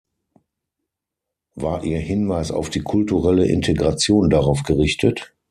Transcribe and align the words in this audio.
War 1.53 1.83
Ihr 1.83 1.99
Hinweis 1.99 2.49
auf 2.51 2.71
die 2.71 2.79
kulturelle 2.81 3.45
Integration 3.47 4.31
darauf 4.31 4.63
gerichtet? 4.63 5.35